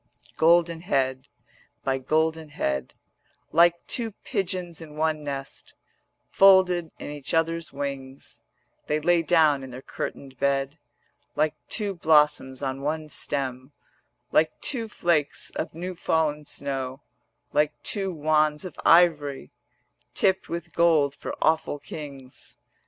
[0.37, 1.27] Golden head
[1.83, 2.95] by golden head,
[3.51, 5.75] Like two pigeons in one nest
[6.31, 8.41] Folded in each other's wings,
[8.87, 10.79] They lay down in their curtained bed:
[11.35, 13.73] Like two blossoms on one stem,
[14.31, 17.01] Like two flakes of new fall'n snow,
[17.53, 19.51] Like two wands of ivory
[20.13, 22.57] 190 Tipped with gold for awful kings.